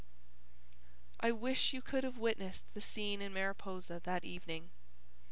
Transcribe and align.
I 1.19 1.31
wish 1.31 1.73
you 1.73 1.83
could 1.83 2.03
have 2.03 2.17
witnessed 2.17 2.65
the 2.73 2.81
scene 2.81 3.21
in 3.21 3.33
Mariposa 3.33 4.01
that 4.03 4.23
evening. 4.25 4.71